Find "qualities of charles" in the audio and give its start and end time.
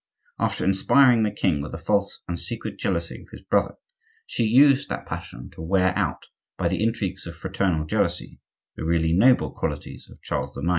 9.51-10.57